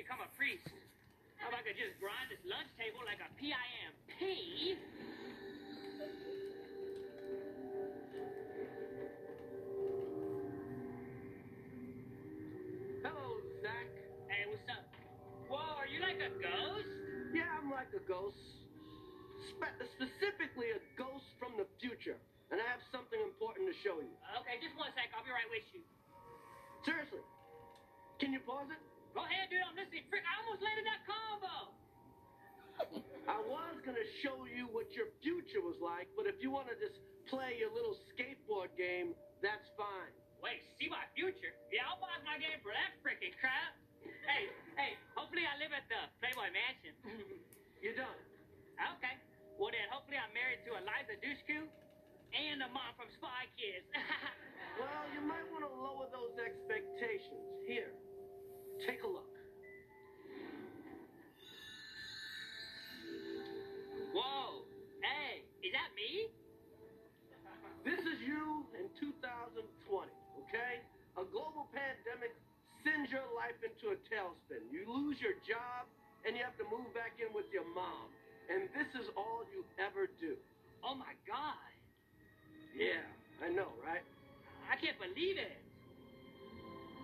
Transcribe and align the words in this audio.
become 0.00 0.24
a 0.24 0.32
priest. 0.32 0.64
How 1.36 1.52
if 1.52 1.60
I 1.60 1.60
could 1.60 1.76
just 1.76 1.92
grind 2.00 2.32
this 2.32 2.40
lunch 2.48 2.72
table 2.80 3.04
like 3.04 3.20
a 3.20 3.28
P-I-M-P? 3.36 4.80
Hello, 13.04 13.44
Zach. 13.60 13.88
Hey, 14.32 14.48
what's 14.48 14.64
up? 14.72 14.88
Whoa, 15.52 15.60
are 15.76 15.84
you 15.84 16.00
like 16.00 16.16
a 16.16 16.32
ghost? 16.40 16.88
Yeah, 17.36 17.52
I'm 17.60 17.68
like 17.68 17.92
a 17.92 18.00
ghost. 18.08 18.40
Spe- 19.52 19.84
specifically 20.00 20.72
a 20.72 20.80
ghost 20.96 21.28
from 21.36 21.60
the 21.60 21.68
future. 21.76 22.16
And 22.48 22.56
I 22.56 22.64
have 22.72 22.80
something 22.88 23.20
important 23.20 23.68
to 23.68 23.76
show 23.84 24.00
you. 24.00 24.16
Okay, 24.40 24.56
just 24.64 24.72
one 24.80 24.88
sec. 24.96 25.12
I'll 25.12 25.28
be 25.28 25.32
right 25.32 25.48
with 25.52 25.68
you. 25.76 25.84
Seriously. 26.88 27.20
Can 28.16 28.32
you 28.32 28.40
pause 28.48 28.72
it? 28.72 28.80
Go 29.14 29.22
ahead, 29.26 29.50
dude. 29.50 29.62
I'm 29.66 29.74
listening. 29.74 30.06
Frick, 30.08 30.22
I 30.26 30.34
almost 30.44 30.62
landed 30.62 30.86
that 30.86 31.02
combo. 31.06 31.74
I 33.28 33.38
was 33.44 33.76
gonna 33.84 34.08
show 34.24 34.48
you 34.48 34.66
what 34.72 34.88
your 34.96 35.12
future 35.20 35.60
was 35.60 35.76
like, 35.84 36.08
but 36.16 36.24
if 36.24 36.40
you 36.40 36.48
want 36.48 36.66
to 36.72 36.76
just 36.80 36.96
play 37.28 37.60
your 37.60 37.68
little 37.70 37.92
skateboard 38.10 38.72
game, 38.74 39.12
that's 39.44 39.68
fine. 39.76 40.10
Wait, 40.40 40.64
see 40.80 40.88
my 40.88 41.04
future? 41.12 41.52
Yeah, 41.68 41.84
I'll 41.84 42.00
pause 42.00 42.24
my 42.24 42.40
game 42.40 42.56
for 42.64 42.72
that 42.72 42.96
freaking 43.04 43.36
crap. 43.36 43.76
Hey, 44.24 44.48
hey, 44.80 44.92
hopefully 45.12 45.44
I 45.44 45.60
live 45.60 45.76
at 45.76 45.84
the 45.92 46.00
Playboy 46.22 46.50
Mansion. 46.52 46.94
You 47.80 47.96
don't. 47.96 48.20
okay. 49.00 49.16
Well 49.56 49.72
then, 49.72 49.88
hopefully 49.88 50.20
I'm 50.20 50.28
married 50.36 50.60
to 50.68 50.76
Eliza 50.76 51.16
Dushku 51.24 51.64
and 52.36 52.60
a 52.60 52.68
mom 52.68 52.92
from 52.92 53.08
Spy 53.16 53.48
Kids. 53.56 53.88
Well, 54.78 55.04
you 55.12 55.20
might 55.26 55.44
want 55.52 55.60
to 55.66 55.72
lower 55.72 56.08
those 56.08 56.32
expectations. 56.40 57.42
Here, 57.68 57.92
take 58.86 59.02
a 59.04 59.10
look. 59.10 59.28
Whoa. 64.16 64.64
Hey, 65.04 65.44
is 65.60 65.72
that 65.76 65.90
me? 65.92 66.28
This 67.84 68.00
is 68.00 68.18
you 68.24 68.64
in 68.76 68.88
2020, 69.00 69.64
okay? 70.44 70.84
A 71.16 71.24
global 71.28 71.68
pandemic 71.72 72.36
sends 72.84 73.08
your 73.12 73.24
life 73.36 73.56
into 73.60 73.92
a 73.92 73.98
tailspin. 74.08 74.68
You 74.68 74.84
lose 74.88 75.16
your 75.20 75.36
job, 75.44 75.88
and 76.24 76.36
you 76.36 76.42
have 76.44 76.56
to 76.60 76.66
move 76.68 76.88
back 76.92 77.16
in 77.20 77.32
with 77.32 77.48
your 77.52 77.64
mom. 77.72 78.12
And 78.52 78.68
this 78.76 78.88
is 78.98 79.08
all 79.16 79.46
you 79.52 79.64
ever 79.80 80.10
do. 80.20 80.36
Oh 80.84 80.96
my 80.96 81.12
god. 81.24 81.70
Yeah, 82.76 83.04
I 83.40 83.48
know, 83.52 83.72
right? 83.84 84.04
I 84.68 84.76
can't 84.76 84.98
believe 85.00 85.36
it. 85.36 85.60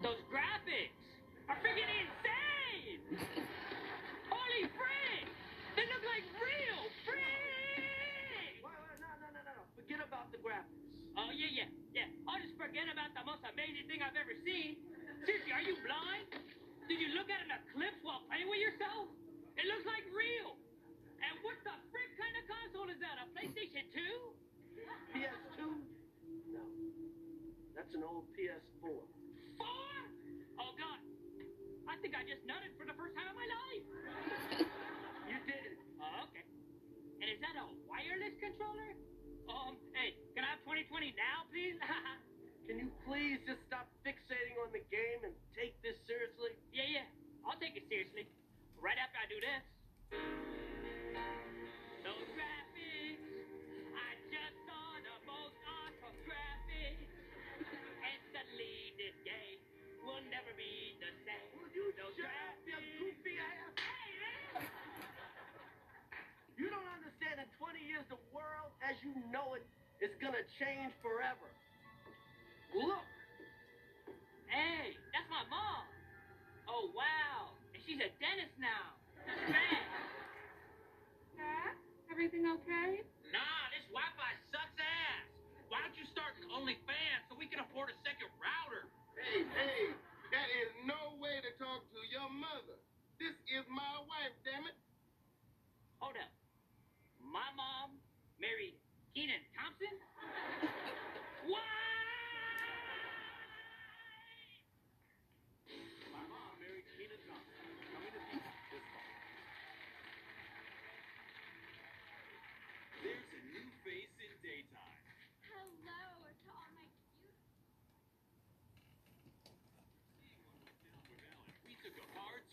Those 0.02 0.20
graphics 0.28 1.05
are 1.47 1.58
freaking 1.62 1.86
insane! 1.86 3.00
Holy 4.34 4.62
frick! 4.75 5.27
They 5.78 5.86
look 5.86 6.05
like 6.06 6.27
real! 6.42 6.80
Frick! 7.06 8.62
Wait, 8.62 8.66
wait, 8.66 8.98
no, 8.98 9.11
no, 9.22 9.28
no, 9.30 9.41
no, 9.47 9.52
no. 9.55 9.64
Forget 9.78 10.02
about 10.02 10.34
the 10.34 10.42
graphics. 10.42 10.74
Oh, 11.14 11.30
yeah, 11.30 11.48
yeah, 11.48 11.70
yeah. 11.94 12.08
I'll 12.27 12.42
just 12.42 12.58
forget 12.58 12.91
about 12.91 13.14
the 13.14 13.24
most 13.24 13.47
amazing 13.47 13.86
thing 13.86 14.02
I've 14.02 14.19
ever 14.19 14.34
seen. 14.42 14.77
Seriously, 15.24 15.52
are 15.55 15.64
you 15.64 15.78
blind? 15.86 16.28
Did 16.91 16.98
you 16.98 17.14
look 17.14 17.30
at 17.30 17.41
an 17.42 17.50
eclipse 17.50 17.98
while 18.02 18.22
playing 18.27 18.50
with 18.50 18.62
yourself? 18.62 19.11
It 19.56 19.64
looks 19.70 19.86
like 19.86 20.05
real. 20.12 20.58
And 21.22 21.34
what 21.47 21.56
the 21.64 21.74
frick 21.91 22.11
kind 22.19 22.34
of 22.36 22.44
console 22.47 22.89
is 22.92 23.00
that? 23.00 23.17
A 23.22 23.27
PlayStation 23.33 23.86
2? 23.91 24.78
PS2? 25.17 25.61
No. 26.52 26.62
That's 27.74 27.92
an 27.94 28.02
old 28.05 28.28
PS4. 28.36 29.16
I 31.97 31.98
think 32.05 32.12
I 32.12 32.28
just 32.28 32.44
nutted 32.44 32.77
for 32.77 32.84
the 32.84 32.92
first 32.92 33.16
time 33.16 33.25
in 33.25 33.36
my 33.41 33.48
life. 33.48 33.86
You 35.27 35.40
did. 35.48 35.80
Oh, 35.98 36.29
okay. 36.29 36.45
And 37.24 37.27
is 37.33 37.40
that 37.40 37.57
a 37.57 37.67
wireless 37.89 38.36
controller? 38.36 38.95
Um, 39.48 39.80
hey, 39.96 40.12
can 40.36 40.45
I 40.45 40.55
have 40.55 40.62
2020 40.68 41.17
now, 41.17 41.48
please? 41.48 41.80
Can 42.68 42.83
you 42.83 42.90
please 43.08 43.40
just 43.48 43.62
stop 43.70 43.89
fixating 44.05 44.36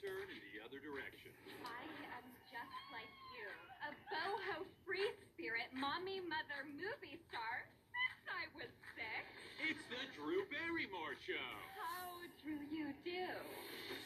turn 0.04 0.28
in 0.28 0.44
the 0.52 0.60
other 0.60 0.84
direction. 0.84 1.32
I 1.64 1.88
am 2.20 2.28
just 2.52 2.76
like 2.92 3.08
you, 3.40 3.48
a 3.88 3.92
boho 4.12 4.68
free 4.84 5.08
spirit, 5.32 5.72
mommy, 5.72 6.20
mother, 6.20 6.68
movie 6.76 7.16
star 7.32 7.64
since 7.88 8.20
I 8.28 8.52
was 8.52 8.68
six. 9.00 9.24
It's 9.64 9.86
the 9.88 10.04
Drew 10.20 10.44
Barrymore 10.52 11.16
Show. 11.24 11.52
How 11.80 12.20
do 12.44 12.52
you 12.68 12.92
do? 13.08 13.28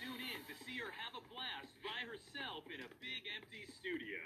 Tune 0.05 0.21
in 0.21 0.41
to 0.45 0.53
see 0.69 0.77
her 0.77 0.93
have 0.93 1.17
a 1.17 1.23
blast 1.33 1.73
by 1.81 2.05
herself 2.05 2.69
in 2.69 2.77
a 2.85 2.89
big 3.01 3.25
empty 3.33 3.65
studio. 3.81 4.21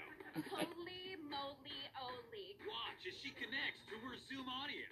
Holy 0.52 1.16
moly, 1.24 1.80
Oli. 2.04 2.48
Watch 2.68 3.00
as 3.08 3.16
she 3.24 3.32
connects 3.32 3.80
to 3.88 3.96
her 4.04 4.12
Zoom 4.28 4.44
audience. 4.44 4.91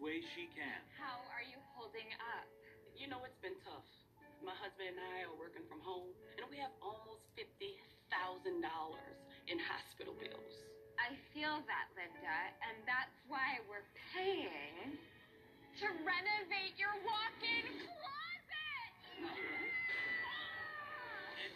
Way 0.00 0.24
she 0.32 0.48
can. 0.56 0.80
How 0.96 1.20
are 1.36 1.44
you 1.44 1.60
holding 1.76 2.08
up? 2.32 2.48
You 2.96 3.12
know, 3.12 3.20
it's 3.28 3.36
been 3.44 3.56
tough. 3.68 3.84
My 4.40 4.56
husband 4.56 4.96
and 4.96 5.00
I 5.00 5.28
are 5.28 5.36
working 5.36 5.60
from 5.68 5.84
home, 5.84 6.08
and 6.40 6.48
we 6.48 6.56
have 6.56 6.72
almost 6.80 7.20
$50,000 7.36 7.68
in 9.52 9.56
hospital 9.60 10.16
bills. 10.16 10.56
I 10.96 11.12
feel 11.36 11.60
that, 11.68 11.86
Linda, 11.92 12.40
and 12.64 12.80
that's 12.88 13.12
why 13.28 13.60
we're 13.68 13.84
paying 14.16 14.96
to 15.84 15.86
renovate 16.00 16.80
your 16.80 16.96
walk-in 17.04 17.68
closet. 17.84 19.69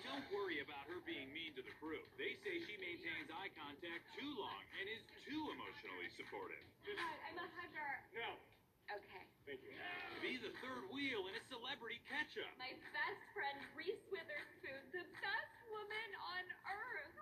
And 0.05 0.21
don't 0.21 0.29
worry 0.37 0.61
about 0.61 0.85
her 0.93 1.01
being 1.09 1.33
mean 1.33 1.57
to 1.57 1.65
the 1.65 1.73
crew. 1.81 2.05
They 2.21 2.37
say 2.45 2.61
she 2.69 2.77
maintains 2.77 3.33
eye 3.33 3.49
contact 3.57 4.05
too 4.13 4.29
long 4.37 4.61
and 4.77 4.85
is 4.93 5.01
too 5.25 5.41
emotionally 5.57 6.13
supportive. 6.13 6.61
I'm 6.93 7.41
a 7.41 7.49
hugger. 7.57 7.93
No. 8.13 8.37
Okay. 8.85 9.25
Thank 9.49 9.65
you. 9.65 9.73
Be 10.21 10.37
the 10.37 10.53
third 10.61 10.85
wheel 10.93 11.25
in 11.25 11.33
a 11.33 11.43
celebrity 11.49 12.05
catch-up. 12.05 12.53
My 12.61 12.77
best 12.93 13.23
friend 13.33 13.57
Reese 13.73 14.05
Witherspoon, 14.13 14.93
the 14.93 15.09
best 15.25 15.57
woman 15.73 16.09
on 16.21 16.45
earth. 16.69 17.17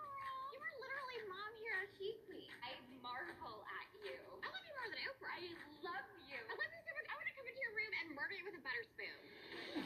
You 0.50 0.58
were 0.58 0.74
literally 0.82 1.18
mom 1.30 1.52
Hiroshiki. 1.62 2.50
I 2.66 2.74
marvel 2.98 3.62
at 3.78 3.88
you. 4.02 4.18
I 4.42 4.46
love 4.50 4.64
you 4.66 4.74
more 4.74 4.90
than 4.90 5.00
Oprah. 5.06 5.38
I 5.38 5.54
love 5.86 6.06
you. 6.26 6.34
I 6.34 6.54
love 6.58 6.70
you 6.74 6.82
so 6.82 6.90
much. 6.98 7.06
I 7.06 7.14
want 7.14 7.26
to 7.30 7.34
come 7.38 7.46
into 7.46 7.62
your 7.62 7.74
room 7.78 7.92
and 7.94 8.06
murder 8.18 8.34
you 8.34 8.42
with 8.42 8.58
a 8.58 8.62
butter 8.66 8.82
spoon. 8.90 9.18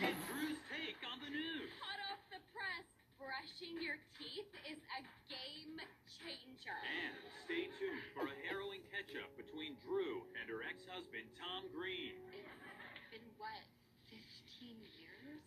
Get 0.01 0.17
Drew's 0.33 0.61
take 0.73 0.97
on 1.05 1.21
the 1.21 1.29
news. 1.29 1.69
Hot 1.85 2.01
off 2.09 2.25
the 2.33 2.41
press, 2.57 2.89
brushing 3.37 3.77
brushing 3.77 3.85
your 3.85 4.01
teeth 4.17 4.49
is 4.65 4.81
a 4.97 5.01
game 5.29 5.77
changer. 6.09 6.73
And 6.73 7.13
stay 7.45 7.69
tuned 7.77 8.09
for 8.17 8.25
a 8.25 8.37
harrowing 8.49 8.81
catch-up 8.89 9.29
between 9.37 9.77
Drew 9.85 10.25
and 10.41 10.49
her 10.49 10.65
ex-husband 10.65 11.29
Tom 11.37 11.69
Green. 11.69 12.17
It's 12.33 13.13
been 13.13 13.29
what, 13.37 13.61
15 14.09 14.81
years? 14.97 15.45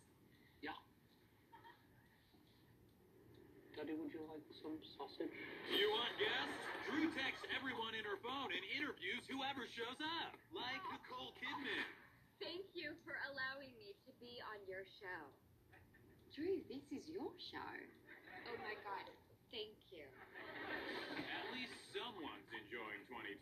Yeah. 0.62 0.78
Daddy, 3.74 3.98
would 3.98 4.14
you 4.14 4.22
like 4.30 4.46
some 4.62 4.78
sausage? 4.94 5.34
You 5.74 5.90
want 5.90 6.14
guests? 6.14 6.62
Drew 6.86 7.10
texts 7.18 7.42
everyone 7.58 7.98
in 7.98 8.06
her 8.06 8.22
phone 8.22 8.54
and 8.54 8.62
interviews 8.70 9.26
whoever 9.26 9.66
shows 9.74 9.98
up, 9.98 10.38
like 10.54 10.78
ah. 10.86 10.94
Nicole 10.94 11.34
Kidman. 11.42 11.86
Thank 12.38 12.70
you 12.70 12.94
for 13.02 13.18
allowing 13.34 13.74
me 13.82 13.98
to 14.06 14.14
be 14.22 14.38
on 14.46 14.62
your 14.70 14.86
show. 15.02 15.49
Drew, 16.30 16.62
this 16.70 16.86
is 16.94 17.10
your 17.10 17.34
show. 17.50 17.74
Oh 18.46 18.56
my 18.62 18.74
god, 18.86 19.06
thank 19.50 19.74
you. 19.90 20.06
At 21.26 21.46
least 21.50 21.74
someone's 21.90 22.50
enjoying 22.54 23.02
2020. 23.10 23.34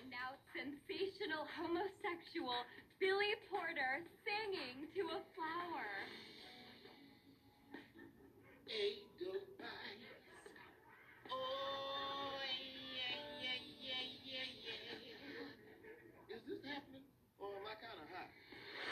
And 0.00 0.08
now 0.08 0.32
sensational 0.56 1.44
homosexual 1.52 2.56
Billy 2.96 3.36
Porter 3.52 4.00
singing 4.24 4.88
to 4.96 5.02
a 5.12 5.20
flower. 5.36 5.88
Edelweiss. 8.72 9.44
Oh, 11.28 12.40
yeah, 12.40 13.20
yeah, 13.44 13.60
yeah, 13.84 14.00
yeah, 14.24 14.48
yeah. 14.64 16.32
Is 16.32 16.42
this 16.48 16.64
happening? 16.64 17.04
Oh, 17.36 17.52
or 17.52 17.60
am 17.60 17.68
I 17.68 17.76
kind 17.76 18.00
of 18.00 18.08
high? 18.08 18.32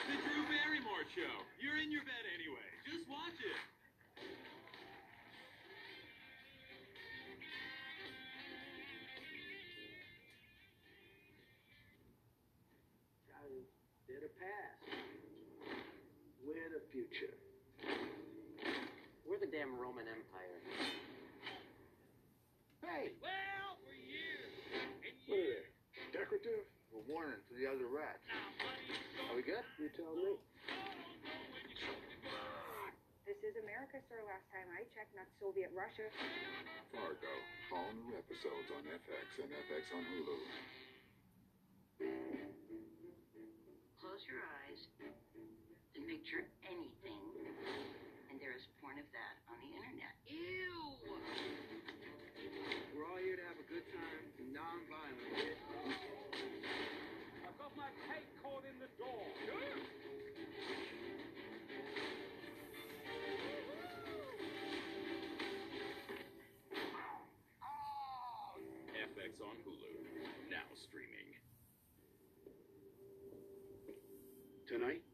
The 0.04 0.20
Drew 0.20 0.44
Barrymore 0.52 1.08
Show. 1.16 1.34
You're 1.64 1.80
in 1.80 1.88
your 1.88 2.04
bed 2.04 2.24
anyway. 2.36 2.61
They're 14.08 14.20
the 14.22 14.34
past. 14.38 14.82
We're 16.42 16.68
the 16.74 16.82
future. 16.90 17.34
We're 19.26 19.38
the 19.40 19.50
damn 19.50 19.78
Roman 19.78 20.04
Empire. 20.10 20.58
Hey, 22.82 23.14
Well, 23.22 23.78
for 23.80 23.94
years 23.94 24.52
and 24.74 24.90
what 25.30 25.38
are 25.38 25.38
years. 25.38 25.64
they? 26.12 26.18
Decorative? 26.18 26.66
A 26.92 27.00
warning 27.08 27.40
to 27.48 27.52
the 27.56 27.64
other 27.64 27.88
rats. 27.88 28.20
Now, 28.28 29.32
Are 29.32 29.36
we 29.38 29.42
good? 29.46 29.64
You 29.80 29.88
tell 29.96 30.12
me. 30.12 30.36
This 33.24 33.40
is 33.48 33.56
America, 33.64 33.96
sir. 34.12 34.20
Last 34.28 34.44
time 34.52 34.68
I 34.76 34.84
checked, 34.92 35.16
not 35.16 35.24
Soviet 35.40 35.72
Russia. 35.72 36.04
Fargo. 36.92 37.32
All 37.72 37.88
new 37.96 38.12
episodes 38.18 38.68
on 38.76 38.84
FX 38.84 39.24
and 39.40 39.48
FX 39.56 39.82
on 39.96 40.04
Hulu. 40.04 40.36
Close 44.22 44.38
your 44.38 44.46
eyes 44.62 44.86
and 45.96 46.06
picture 46.06 46.46
anything, 46.62 47.26
and 48.30 48.38
there 48.38 48.54
is 48.54 48.62
porn 48.78 48.94
of 49.02 49.06
that 49.10 49.34
on 49.50 49.58
the 49.58 49.74
internet. 49.74 50.14
Ew! 50.30 50.94
We're 52.94 53.02
all 53.02 53.18
here 53.18 53.34
to 53.34 53.42
have 53.42 53.58
a 53.58 53.66
good 53.66 53.82
time, 53.90 54.22
non-violent. 54.54 55.71
Tonight, 74.72 75.04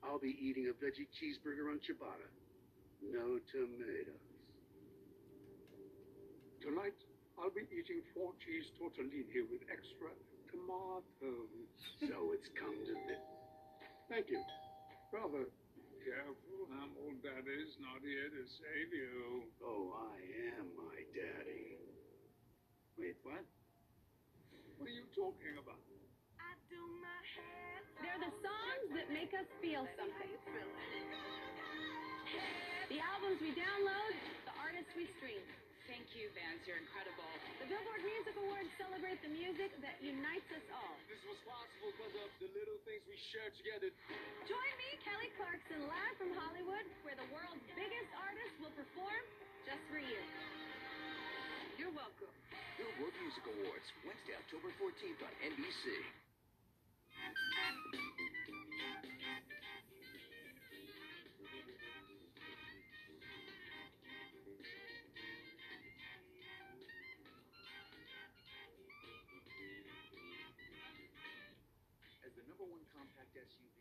I'll 0.00 0.16
be 0.16 0.32
eating 0.40 0.72
a 0.72 0.74
veggie 0.80 1.04
cheeseburger 1.12 1.68
on 1.68 1.76
ciabatta. 1.84 2.24
No 3.04 3.36
tomatoes. 3.52 4.16
Tonight, 6.64 6.96
I'll 7.36 7.52
be 7.52 7.68
eating 7.68 8.00
four 8.16 8.32
cheese 8.40 8.64
tortellini 8.80 9.44
with 9.52 9.60
extra 9.68 10.08
tomatoes. 10.48 11.68
So 12.00 12.32
it's 12.32 12.48
come 12.56 12.80
to 12.80 12.96
this. 13.04 13.20
Thank 14.08 14.32
you. 14.32 14.40
Brother, 15.12 15.52
careful, 16.00 16.64
I'm 16.72 16.96
old 17.04 17.20
daddy's 17.20 17.76
not 17.84 18.00
here 18.00 18.32
to 18.32 18.42
save 18.56 18.88
you. 18.88 19.52
Oh, 19.60 20.00
I 20.00 20.16
am 20.56 20.72
my 20.80 20.96
daddy. 21.12 21.76
Wait, 22.96 23.20
what? 23.20 23.44
What 24.80 24.88
are 24.88 24.96
you 24.96 25.04
talking 25.12 25.60
about? 25.60 25.93
They're 28.14 28.30
the 28.30 28.46
songs 28.46 28.94
that 28.94 29.10
make 29.10 29.34
us 29.34 29.42
feel 29.58 29.82
something. 29.98 30.30
The 32.86 33.02
albums 33.02 33.42
we 33.42 33.50
download, 33.58 34.14
the 34.46 34.54
artists 34.54 34.94
we 34.94 35.10
stream. 35.18 35.42
Thank 35.90 36.06
you, 36.14 36.30
Vance. 36.30 36.62
You're 36.62 36.78
incredible. 36.78 37.26
The 37.58 37.66
Billboard 37.66 38.06
Music 38.06 38.38
Awards 38.38 38.70
celebrate 38.78 39.18
the 39.18 39.34
music 39.34 39.74
that 39.82 39.98
unites 39.98 40.46
us 40.54 40.62
all. 40.78 40.94
This 41.10 41.18
was 41.26 41.42
possible 41.42 41.90
because 41.90 42.14
of 42.22 42.30
the 42.38 42.54
little 42.54 42.78
things 42.86 43.02
we 43.10 43.18
share 43.34 43.50
together. 43.58 43.90
Join 44.46 44.72
me, 44.78 44.94
Kelly 45.02 45.34
Clarkson, 45.34 45.82
live 45.82 46.14
from 46.14 46.38
Hollywood, 46.38 46.86
where 47.02 47.18
the 47.18 47.26
world's 47.34 47.66
biggest 47.74 48.10
artists 48.14 48.56
will 48.62 48.74
perform 48.78 49.22
just 49.66 49.82
for 49.90 49.98
you. 49.98 50.22
You're 51.82 51.90
welcome. 51.90 52.30
Billboard 52.78 53.14
Music 53.18 53.42
Awards, 53.58 53.86
Wednesday, 54.06 54.38
October 54.38 54.70
14th 54.78 55.18
on 55.18 55.34
NBC. 55.50 56.23
Number 72.54 72.70
one 72.70 72.86
compact 72.94 73.34
SUV, 73.34 73.73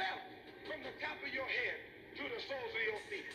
yourself 0.00 0.24
from 0.64 0.80
the 0.80 0.94
top 0.96 1.16
of 1.20 1.28
your 1.28 1.44
head 1.44 1.76
to 2.16 2.24
the 2.24 2.40
soles 2.48 2.72
of 2.72 2.82
your 2.88 3.02
feet? 3.12 3.28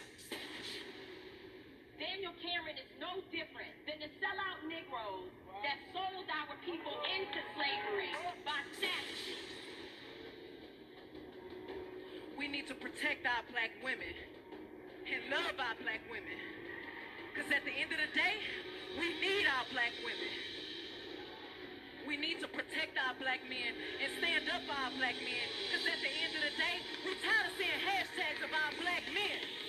Daniel 2.02 2.34
Cameron 2.42 2.78
is 2.82 2.90
no 2.98 3.22
different 3.30 3.70
than 3.86 4.02
the 4.02 4.10
sellout 4.18 4.60
Negroes 4.66 5.30
that 5.62 5.78
sold 5.94 6.26
our 6.26 6.58
people 6.66 6.98
into 7.06 7.40
slavery 7.54 8.10
by 8.42 8.60
savages. 8.82 9.46
We 12.38 12.50
need 12.50 12.68
to 12.68 12.76
protect 12.76 13.26
our 13.30 13.46
black 13.54 13.72
women 13.86 14.16
and 15.06 15.22
love 15.30 15.56
our 15.62 15.78
black 15.86 16.02
women. 16.10 16.40
Because 17.30 17.52
at 17.54 17.64
the 17.64 17.72
end 17.78 17.94
of 17.94 18.00
the 18.02 18.12
day, 18.18 18.42
we 18.98 19.08
need 19.22 19.46
our 19.46 19.66
black 19.70 19.94
women. 20.02 20.55
We 22.08 22.18
need 22.18 22.40
to 22.42 22.48
protect 22.48 22.94
our 23.02 23.18
black 23.18 23.42
men 23.50 23.74
and 23.98 24.10
stand 24.22 24.46
up 24.54 24.62
for 24.70 24.78
our 24.78 24.94
black 24.94 25.18
men. 25.18 25.46
Because 25.66 25.90
at 25.90 26.00
the 26.06 26.14
end 26.22 26.38
of 26.38 26.42
the 26.46 26.54
day, 26.54 26.78
we're 27.02 27.18
tired 27.18 27.50
of 27.50 27.54
seeing 27.58 27.82
hashtags 27.82 28.46
our 28.46 28.72
black 28.78 29.04
men. 29.10 29.65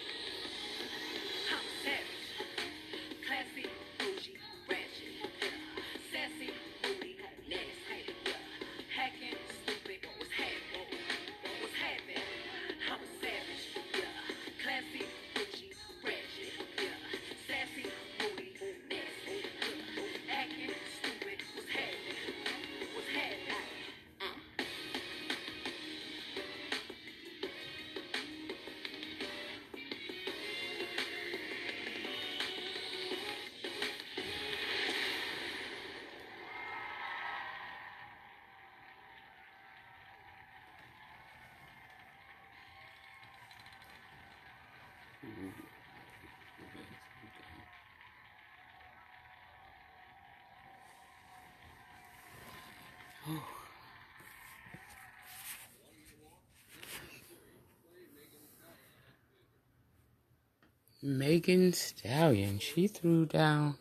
Megan 61.02 61.72
Stallion, 61.72 62.58
she 62.58 62.88
threw 62.88 63.24
down. 63.26 63.76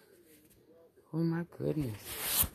Oh 1.14 1.18
my 1.18 1.44
goodness. 1.58 2.46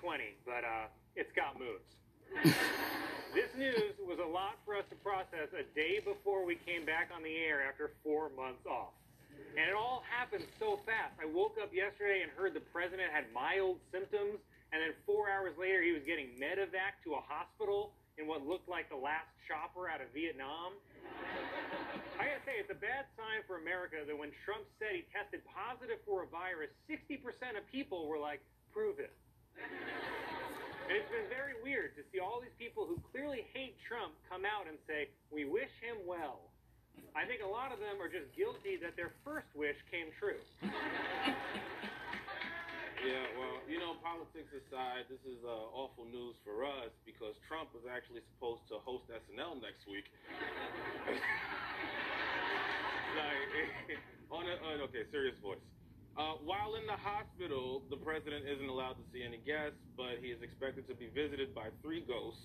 20, 0.00 0.24
but 0.46 0.62
uh, 0.62 0.86
it's 1.16 1.32
got 1.34 1.58
moves. 1.58 1.88
this 3.34 3.50
news 3.56 3.96
was 4.04 4.18
a 4.20 4.26
lot 4.26 4.60
for 4.64 4.76
us 4.76 4.84
to 4.90 4.96
process 5.00 5.48
a 5.56 5.64
day 5.74 6.00
before 6.00 6.44
we 6.44 6.56
came 6.66 6.84
back 6.84 7.10
on 7.14 7.22
the 7.22 7.34
air 7.34 7.64
after 7.64 7.92
four 8.04 8.30
months 8.36 8.64
off. 8.68 8.94
And 9.56 9.66
it 9.66 9.74
all 9.74 10.02
happened 10.06 10.44
so 10.58 10.78
fast. 10.86 11.14
I 11.18 11.26
woke 11.26 11.56
up 11.58 11.72
yesterday 11.72 12.22
and 12.22 12.30
heard 12.30 12.54
the 12.54 12.64
president 12.70 13.10
had 13.10 13.26
mild 13.34 13.78
symptoms, 13.90 14.38
and 14.70 14.78
then 14.78 14.92
four 15.08 15.30
hours 15.30 15.56
later, 15.56 15.80
he 15.82 15.96
was 15.96 16.04
getting 16.04 16.36
medevac 16.36 17.00
to 17.08 17.16
a 17.16 17.22
hospital 17.24 17.96
in 18.18 18.26
what 18.26 18.44
looked 18.44 18.68
like 18.68 18.90
the 18.90 18.98
last 18.98 19.30
chopper 19.46 19.88
out 19.88 20.02
of 20.02 20.10
Vietnam. 20.12 20.74
I 22.18 22.34
gotta 22.34 22.42
say, 22.44 22.58
it's 22.58 22.70
a 22.70 22.78
bad 22.78 23.06
sign 23.14 23.46
for 23.46 23.62
America 23.62 24.02
that 24.02 24.14
when 24.14 24.34
Trump 24.42 24.66
said 24.82 24.92
he 24.92 25.06
tested 25.14 25.40
positive 25.46 26.02
for 26.02 26.26
a 26.26 26.28
virus, 26.28 26.68
60% 26.90 27.22
of 27.54 27.62
people 27.70 28.10
were 28.10 28.18
like, 28.18 28.42
prove 28.74 28.98
it. 28.98 29.14
And 30.88 30.96
it's 30.96 31.12
been 31.12 31.28
very 31.28 31.52
weird 31.60 31.92
to 32.00 32.02
see 32.08 32.16
all 32.16 32.40
these 32.40 32.56
people 32.56 32.88
who 32.88 32.96
clearly 33.12 33.44
hate 33.52 33.76
Trump 33.84 34.16
come 34.24 34.48
out 34.48 34.64
and 34.64 34.80
say, 34.88 35.12
we 35.28 35.44
wish 35.44 35.68
him 35.84 36.00
well. 36.08 36.48
I 37.12 37.28
think 37.28 37.44
a 37.44 37.50
lot 37.50 37.70
of 37.70 37.78
them 37.78 38.00
are 38.00 38.08
just 38.08 38.32
guilty 38.32 38.80
that 38.80 38.96
their 38.96 39.12
first 39.20 39.46
wish 39.52 39.76
came 39.92 40.08
true. 40.16 40.40
Yeah, 42.98 43.30
well, 43.38 43.62
you 43.70 43.78
know, 43.78 43.94
politics 44.02 44.50
aside, 44.50 45.06
this 45.06 45.22
is 45.22 45.38
uh, 45.46 45.70
awful 45.70 46.02
news 46.02 46.34
for 46.42 46.66
us 46.66 46.90
because 47.06 47.38
Trump 47.46 47.70
was 47.70 47.86
actually 47.86 48.26
supposed 48.34 48.66
to 48.74 48.82
host 48.82 49.06
SNL 49.06 49.62
next 49.62 49.86
week. 49.86 50.02
like, 53.22 53.38
on 54.34 54.50
a, 54.50 54.54
okay, 54.90 55.06
serious 55.14 55.38
voice. 55.38 55.62
Uh, 56.18 56.34
while 56.42 56.74
in 56.74 56.82
the 56.90 56.98
hospital, 56.98 57.86
the 57.94 58.00
president 58.02 58.42
isn't 58.42 58.66
allowed 58.66 58.98
to 58.98 59.06
see 59.14 59.22
any 59.22 59.38
guests, 59.46 59.78
but 59.94 60.18
he 60.18 60.34
is 60.34 60.42
expected 60.42 60.82
to 60.90 60.94
be 60.98 61.06
visited 61.14 61.54
by 61.54 61.70
three 61.78 62.02
ghosts. 62.10 62.42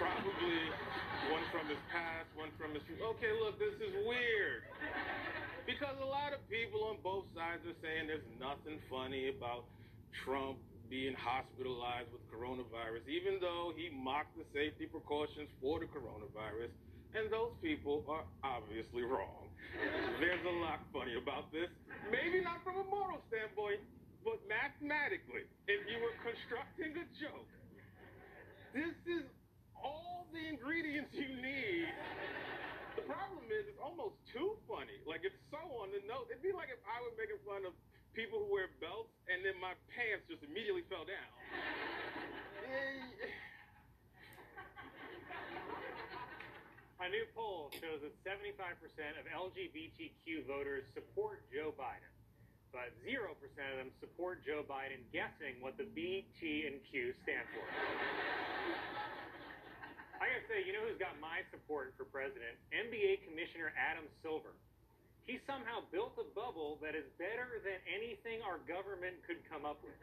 Probably 0.00 0.56
one 1.28 1.44
from 1.52 1.68
his 1.68 1.76
past, 1.92 2.24
one 2.32 2.48
from 2.56 2.72
his. 2.72 2.80
Okay, 2.88 3.32
look, 3.36 3.60
this 3.60 3.76
is 3.84 3.92
weird. 4.08 4.64
Because 5.68 5.92
a 6.00 6.08
lot 6.08 6.32
of 6.32 6.40
people 6.48 6.88
on 6.88 7.04
both 7.04 7.28
sides 7.36 7.60
are 7.68 7.76
saying 7.84 8.08
there's 8.08 8.24
nothing 8.40 8.80
funny 8.88 9.28
about 9.28 9.68
Trump 10.24 10.56
being 10.88 11.12
hospitalized 11.12 12.08
with 12.16 12.24
coronavirus, 12.32 13.04
even 13.12 13.36
though 13.44 13.76
he 13.76 13.92
mocked 13.92 14.32
the 14.40 14.48
safety 14.56 14.88
precautions 14.88 15.52
for 15.60 15.84
the 15.84 15.88
coronavirus. 15.92 16.72
And 17.12 17.28
those 17.28 17.52
people 17.60 18.08
are 18.08 18.24
obviously 18.40 19.04
wrong. 19.04 19.51
There's 20.20 20.44
a 20.46 20.56
lot 20.62 20.80
funny 20.92 21.18
about 21.18 21.50
this. 21.50 21.70
Maybe 22.10 22.38
not 22.42 22.62
from 22.62 22.78
a 22.78 22.86
moral 22.86 23.22
standpoint, 23.26 23.82
but 24.22 24.38
mathematically, 24.46 25.46
if 25.66 25.80
you 25.90 25.98
were 25.98 26.14
constructing 26.22 26.94
a 26.94 27.06
joke, 27.18 27.50
this 28.70 28.94
is 29.06 29.26
all 29.74 30.30
the 30.30 30.42
ingredients 30.46 31.10
you 31.12 31.26
need. 31.42 31.90
The 32.96 33.04
problem 33.08 33.48
is, 33.50 33.66
it's 33.66 33.82
almost 33.82 34.14
too 34.30 34.54
funny. 34.68 35.00
Like, 35.08 35.24
it's 35.24 35.40
so 35.50 35.60
on 35.82 35.90
the 35.90 36.00
nose. 36.06 36.28
It'd 36.30 36.44
be 36.44 36.52
like 36.52 36.70
if 36.70 36.80
I 36.86 37.00
were 37.02 37.14
making 37.18 37.40
fun 37.42 37.64
of 37.66 37.74
people 38.12 38.44
who 38.44 38.48
wear 38.52 38.68
belts 38.78 39.10
and 39.26 39.40
then 39.42 39.56
my 39.58 39.72
pants 39.90 40.28
just 40.28 40.44
immediately 40.44 40.84
fell 40.92 41.08
down. 41.08 41.32
A 47.02 47.10
new 47.10 47.26
poll 47.34 47.66
shows 47.82 47.98
that 48.06 48.14
75% 48.22 48.46
of 49.18 49.26
LGBTQ 49.26 50.46
voters 50.46 50.86
support 50.94 51.42
Joe 51.50 51.74
Biden, 51.74 52.14
but 52.70 52.94
0% 53.02 53.26
of 53.26 53.74
them 53.74 53.90
support 53.98 54.46
Joe 54.46 54.62
Biden 54.62 55.02
guessing 55.10 55.58
what 55.58 55.74
the 55.74 55.90
B, 55.98 56.30
T, 56.38 56.62
and 56.70 56.78
Q 56.86 57.10
stand 57.26 57.42
for. 57.50 57.66
I 60.22 60.30
gotta 60.30 60.46
say, 60.46 60.62
you 60.62 60.70
know 60.70 60.86
who's 60.86 61.02
got 61.02 61.18
my 61.18 61.42
support 61.50 61.90
for 61.98 62.06
president? 62.06 62.54
NBA 62.70 63.26
Commissioner 63.26 63.74
Adam 63.74 64.06
Silver. 64.22 64.54
He 65.26 65.42
somehow 65.42 65.82
built 65.90 66.14
a 66.22 66.26
bubble 66.38 66.78
that 66.86 66.94
is 66.94 67.10
better 67.18 67.58
than 67.66 67.82
anything 67.90 68.46
our 68.46 68.62
government 68.70 69.18
could 69.26 69.42
come 69.50 69.66
up 69.66 69.82
with. 69.82 69.98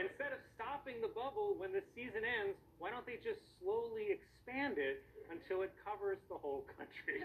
Instead 0.00 0.32
of 0.32 0.40
stopping 0.56 0.96
the 1.04 1.12
bubble 1.12 1.52
when 1.60 1.72
the 1.72 1.84
season 1.92 2.24
ends, 2.24 2.56
why 2.80 2.88
don't 2.88 3.04
they 3.04 3.20
just 3.20 3.40
slowly 3.60 4.16
expand 4.16 4.80
it 4.80 5.04
until 5.28 5.60
it 5.60 5.72
covers 5.84 6.16
the 6.32 6.38
whole 6.38 6.64
country? 6.78 7.20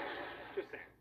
just 0.58 0.68
saying. 0.74 0.92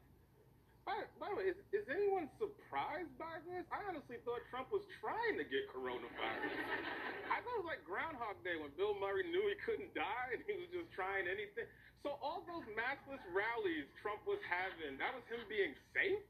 By, 0.88 1.04
by 1.20 1.28
the 1.28 1.36
way, 1.36 1.52
is, 1.52 1.60
is 1.76 1.84
anyone 1.92 2.32
surprised 2.40 3.12
by 3.20 3.44
this? 3.44 3.68
I 3.76 3.84
honestly 3.92 4.24
thought 4.24 4.40
Trump 4.48 4.72
was 4.72 4.88
trying 5.04 5.36
to 5.36 5.44
get 5.44 5.68
coronavirus. 5.68 6.54
I 7.36 7.44
thought 7.44 7.60
it 7.60 7.62
was 7.66 7.68
like 7.68 7.84
Groundhog 7.84 8.40
Day 8.48 8.56
when 8.56 8.72
Bill 8.80 8.96
Murray 8.96 9.28
knew 9.28 9.44
he 9.52 9.60
couldn't 9.68 9.92
die 9.92 10.32
and 10.32 10.40
he 10.48 10.56
was 10.56 10.72
just 10.72 10.88
trying 10.96 11.28
anything. 11.28 11.68
So 12.08 12.16
all 12.24 12.48
those 12.48 12.64
maskless 12.72 13.20
rallies 13.36 13.92
Trump 14.00 14.24
was 14.24 14.40
having, 14.48 14.96
that 14.96 15.12
was 15.12 15.28
him 15.28 15.44
being 15.52 15.76
safe? 15.92 16.24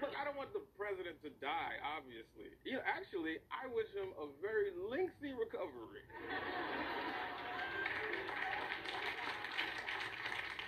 Look, 0.00 0.12
I 0.12 0.28
don't 0.28 0.36
want 0.36 0.52
the 0.52 0.60
president 0.76 1.16
to 1.24 1.32
die, 1.40 1.80
obviously. 1.80 2.52
You 2.68 2.76
know, 2.76 2.84
actually, 2.84 3.40
I 3.48 3.64
wish 3.72 3.88
him 3.96 4.12
a 4.20 4.28
very 4.44 4.68
lengthy 4.76 5.32
recovery. 5.32 6.04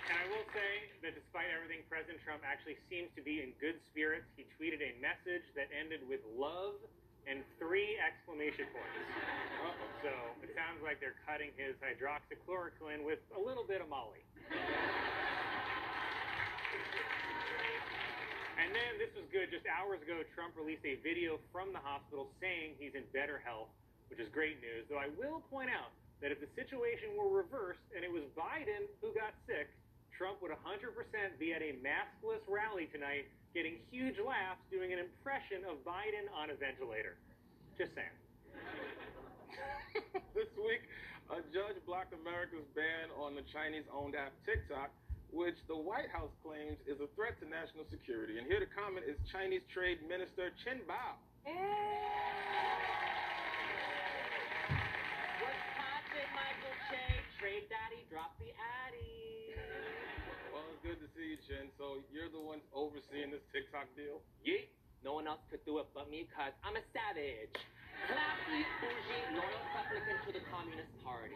And 0.09 0.17
I 0.17 0.25
will 0.33 0.47
say 0.49 0.89
that 1.05 1.13
despite 1.13 1.53
everything, 1.53 1.85
President 1.85 2.17
Trump 2.25 2.41
actually 2.41 2.81
seems 2.89 3.13
to 3.13 3.21
be 3.21 3.45
in 3.45 3.53
good 3.61 3.77
spirits. 3.93 4.25
He 4.33 4.49
tweeted 4.57 4.81
a 4.81 4.97
message 4.97 5.45
that 5.53 5.69
ended 5.69 6.01
with 6.09 6.25
love 6.33 6.81
and 7.29 7.45
three 7.61 8.01
exclamation 8.01 8.65
points. 8.73 8.97
So 10.01 10.09
it 10.41 10.49
sounds 10.57 10.81
like 10.81 10.97
they're 10.97 11.21
cutting 11.29 11.53
his 11.53 11.77
hydroxychloroquine 11.77 13.05
with 13.05 13.21
a 13.37 13.39
little 13.39 13.67
bit 13.69 13.85
of 13.85 13.89
Molly. 13.93 14.25
And 18.59 18.75
then 18.75 18.99
this 18.99 19.15
was 19.15 19.23
good. 19.31 19.47
Just 19.47 19.63
hours 19.71 20.03
ago, 20.03 20.19
Trump 20.35 20.59
released 20.59 20.83
a 20.83 20.99
video 20.99 21.39
from 21.55 21.71
the 21.71 21.79
hospital 21.79 22.27
saying 22.43 22.75
he's 22.75 22.91
in 22.91 23.07
better 23.15 23.39
health, 23.39 23.71
which 24.11 24.19
is 24.19 24.27
great 24.35 24.59
news. 24.59 24.83
Though 24.91 24.99
I 24.99 25.07
will 25.15 25.39
point 25.47 25.71
out 25.71 25.95
that 26.19 26.35
if 26.35 26.43
the 26.43 26.51
situation 26.59 27.15
were 27.15 27.31
reversed 27.31 27.79
and 27.95 28.03
it 28.03 28.11
was 28.11 28.27
Biden 28.35 28.91
who 28.99 29.15
got 29.15 29.31
sick, 29.47 29.71
Trump 30.11 30.43
would 30.43 30.51
100% 30.51 30.91
be 31.39 31.55
at 31.55 31.63
a 31.63 31.79
maskless 31.79 32.43
rally 32.51 32.91
tonight, 32.91 33.31
getting 33.55 33.79
huge 33.87 34.19
laughs, 34.19 34.59
doing 34.67 34.91
an 34.91 34.99
impression 34.99 35.63
of 35.63 35.79
Biden 35.87 36.27
on 36.35 36.51
a 36.51 36.55
ventilator. 36.59 37.15
Just 37.79 37.95
saying. 37.95 38.11
this 40.35 40.51
week, 40.59 40.83
a 41.31 41.39
judge 41.55 41.79
blocked 41.87 42.11
America's 42.11 42.67
ban 42.75 43.07
on 43.15 43.39
the 43.39 43.45
Chinese-owned 43.55 44.19
app 44.19 44.35
TikTok, 44.43 44.91
which 45.31 45.57
the 45.69 45.77
White 45.77 46.09
House 46.09 46.33
claims 46.41 46.77
is 46.89 46.97
a 47.01 47.09
threat 47.13 47.37
to 47.41 47.45
national 47.45 47.85
security. 47.89 48.37
And 48.41 48.45
here 48.49 48.59
to 48.59 48.69
comment 48.69 49.05
is 49.05 49.17
Chinese 49.29 49.61
Trade 49.69 50.01
Minister 50.05 50.49
Chen 50.65 50.81
Biao. 50.89 51.17
What's 55.39 55.63
poppin', 55.77 56.31
Michael 56.33 56.75
Che? 56.89 57.05
Trade 57.37 57.65
Daddy, 57.69 58.01
drop 58.09 58.33
the 58.41 58.51
Addy. 58.57 59.53
Well, 60.49 60.65
it's 60.73 60.81
good 60.81 60.99
to 60.99 61.07
see 61.13 61.37
you, 61.37 61.39
Chen. 61.45 61.69
So 61.77 62.01
you're 62.09 62.33
the 62.33 62.41
one 62.41 62.59
overseeing 62.73 63.29
this 63.29 63.45
TikTok 63.53 63.87
deal? 63.93 64.25
Yeet. 64.41 64.73
No 65.05 65.15
one 65.15 65.31
else 65.31 65.39
could 65.47 65.63
do 65.63 65.79
it 65.79 65.87
but 65.95 66.11
me, 66.11 66.27
cause 66.35 66.51
I'm 66.59 66.75
a 66.75 66.83
savage. 66.91 67.55
Classy, 68.07 68.61
bougie, 68.79 69.23
loyal 69.35 69.63
supplicant 69.75 70.19
to 70.27 70.31
the 70.33 70.43
Communist 70.51 70.93
Party. 71.03 71.35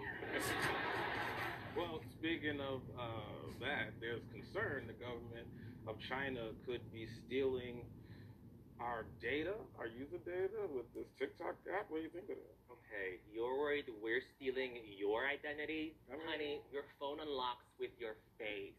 Well, 1.76 2.02
speaking 2.20 2.62
of 2.62 2.80
uh, 2.96 3.50
that, 3.60 3.98
there's 4.00 4.22
concern 4.32 4.86
the 4.88 4.98
government 4.98 5.50
of 5.90 5.98
China 6.08 6.54
could 6.66 6.86
be 6.94 7.10
stealing 7.26 7.84
our 8.80 9.06
data, 9.22 9.56
our 9.80 9.88
user 9.88 10.20
data, 10.26 10.68
with 10.70 10.88
this 10.94 11.08
TikTok 11.18 11.56
app. 11.72 11.88
What 11.90 12.00
do 12.02 12.04
you 12.08 12.14
think 12.14 12.30
of 12.30 12.38
that? 12.38 12.58
Okay, 12.72 13.22
you're 13.32 13.56
worried 13.58 13.88
we're 14.04 14.22
stealing 14.38 14.78
your 14.98 15.26
identity? 15.26 15.96
I 16.12 16.18
mean- 16.18 16.28
Honey, 16.28 16.54
your 16.72 16.86
phone 17.00 17.20
unlocks 17.20 17.66
with 17.80 17.92
your 18.00 18.16
face. 18.38 18.76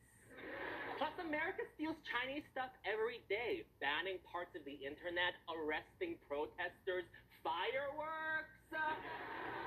Plus, 0.98 1.14
America 1.18 1.62
steals 1.74 1.98
Chinese 2.06 2.44
stuff 2.54 2.70
every 2.86 3.22
day, 3.26 3.66
banning 3.82 4.18
parts 4.30 4.54
of 4.54 4.62
the 4.62 4.74
internet, 4.78 5.34
arresting 5.50 6.14
protesters, 6.30 7.06
fireworks. 7.44 8.56
Uh, 8.72 8.96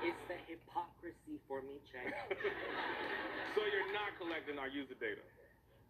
it's 0.02 0.22
the 0.26 0.38
hypocrisy 0.50 1.38
for 1.46 1.62
me, 1.62 1.78
Che. 1.88 2.02
so 3.54 3.60
you're 3.62 3.94
not 3.94 4.12
collecting 4.18 4.58
our 4.58 4.68
user 4.68 4.98
data? 4.98 5.22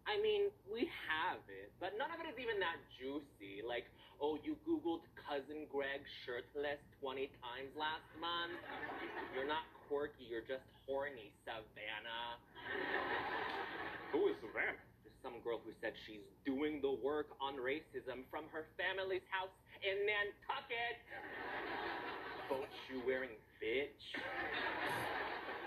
I 0.07 0.17
mean, 0.21 0.49
we 0.65 0.89
have 1.05 1.41
it, 1.45 1.69
but 1.77 1.93
none 1.93 2.09
of 2.09 2.17
it 2.23 2.33
is 2.33 2.37
even 2.41 2.57
that 2.57 2.81
juicy. 2.97 3.61
Like, 3.61 3.85
oh, 4.17 4.41
you 4.41 4.57
Googled 4.65 5.05
cousin 5.21 5.69
Greg 5.69 6.01
shirtless 6.25 6.81
20 6.97 7.29
times 7.37 7.69
last 7.77 8.07
month. 8.17 8.57
You're 9.37 9.45
not 9.45 9.69
quirky, 9.85 10.25
you're 10.25 10.45
just 10.45 10.65
horny, 10.89 11.29
Savannah. 11.45 12.41
Who 14.09 14.33
is 14.33 14.37
Savannah? 14.41 14.88
Some 15.19 15.43
girl 15.43 15.59
who 15.59 15.75
said 15.83 15.93
she's 16.07 16.23
doing 16.47 16.79
the 16.79 16.95
work 17.03 17.35
on 17.43 17.59
racism 17.59 18.23
from 18.31 18.47
her 18.55 18.71
family's 18.79 19.25
house 19.27 19.51
in 19.83 19.99
Nantucket. 20.07 20.95
Boat 22.47 22.71
shoe 22.87 23.03
wearing 23.03 23.35
bitch. 23.59 24.03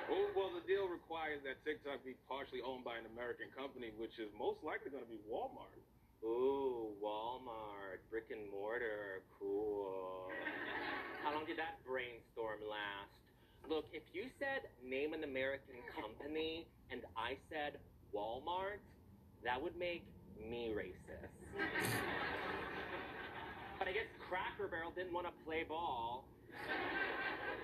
Oh, 0.09 0.29
well, 0.33 0.51
the 0.53 0.65
deal 0.65 0.89
requires 0.89 1.45
that 1.45 1.61
TikTok 1.69 2.01
be 2.05 2.17
partially 2.29 2.65
owned 2.65 2.85
by 2.85 2.97
an 2.97 3.05
American 3.13 3.53
company, 3.53 3.93
which 4.01 4.17
is 4.17 4.33
most 4.37 4.65
likely 4.65 4.89
going 4.89 5.05
to 5.05 5.13
be 5.13 5.21
Walmart. 5.29 5.77
Ooh, 6.25 6.97
Walmart, 7.03 8.01
brick 8.09 8.33
and 8.33 8.49
mortar, 8.49 9.21
cool. 9.37 10.33
How 11.23 11.33
long 11.35 11.45
did 11.45 11.59
that 11.61 11.81
brainstorm 11.85 12.65
last? 12.65 13.13
Look, 13.69 13.87
if 13.93 14.03
you 14.13 14.27
said 14.41 14.67
name 14.83 15.13
an 15.13 15.25
American 15.25 15.79
company 15.95 16.67
and 16.91 17.03
I 17.17 17.39
said 17.47 17.79
Walmart, 18.15 18.83
that 19.45 19.61
would 19.61 19.77
make 19.79 20.05
me 20.39 20.73
racist. 20.77 21.33
But 23.83 23.91
I 23.91 23.99
guess 23.99 24.07
Cracker 24.31 24.71
Barrel 24.71 24.95
didn't 24.95 25.11
want 25.11 25.27
to 25.27 25.35
play 25.43 25.67
ball. 25.67 26.23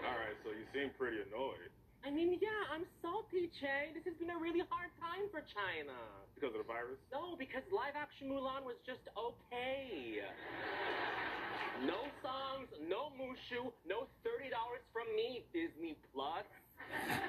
All 0.03 0.19
right, 0.19 0.35
so 0.43 0.51
you 0.51 0.67
seem 0.75 0.91
pretty 0.99 1.23
annoyed 1.23 1.71
I 2.07 2.11
mean, 2.11 2.39
yeah, 2.39 2.75
I'm 2.75 2.87
salty, 3.03 3.51
Che. 3.59 3.91
This 3.95 4.07
has 4.07 4.15
been 4.19 4.31
a 4.31 4.39
really 4.39 4.63
hard 4.71 4.91
time 5.03 5.27
for 5.35 5.43
China. 5.51 5.95
because 6.35 6.55
of 6.55 6.63
the 6.63 6.69
virus. 6.69 6.99
No, 7.11 7.35
because 7.35 7.67
live 7.75 7.99
action 7.99 8.31
Mulan 8.31 8.63
was 8.63 8.79
just 8.87 9.03
okay. 9.19 10.23
No 11.83 12.07
songs, 12.23 12.71
no 12.87 13.11
Mushu, 13.19 13.71
no 13.87 14.11
$30 14.27 14.51
from 14.91 15.07
me, 15.15 15.47
Disney 15.55 15.99
Plus. 16.15 16.47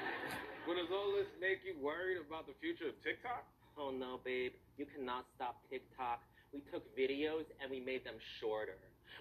But 0.67 0.77
does 0.77 0.91
all 0.93 1.17
this 1.17 1.25
make 1.41 1.65
you 1.65 1.73
worried 1.81 2.21
about 2.21 2.45
the 2.45 2.53
future 2.61 2.93
of 2.93 2.95
TikTok? 3.01 3.41
Oh 3.79 3.95
no, 3.95 4.19
babe, 4.27 4.51
you 4.75 4.85
cannot 4.85 5.23
stop 5.39 5.63
TikTok. 5.71 6.19
We 6.51 6.59
took 6.67 6.83
videos 6.99 7.47
and 7.63 7.71
we 7.71 7.79
made 7.79 8.03
them 8.03 8.19
shorter. 8.41 8.75